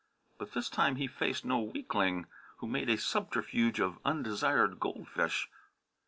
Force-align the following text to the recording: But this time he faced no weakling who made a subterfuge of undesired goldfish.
But 0.39 0.53
this 0.53 0.67
time 0.67 0.95
he 0.95 1.05
faced 1.05 1.45
no 1.45 1.59
weakling 1.59 2.25
who 2.57 2.65
made 2.65 2.89
a 2.89 2.97
subterfuge 2.97 3.79
of 3.79 3.99
undesired 4.03 4.79
goldfish. 4.79 5.47